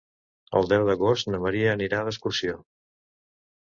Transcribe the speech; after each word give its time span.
El 0.59 0.69
deu 0.71 0.85
d'agost 0.87 1.31
en 1.33 1.39
Maria 1.45 1.77
anirà 1.77 2.03
d'excursió. 2.11 2.61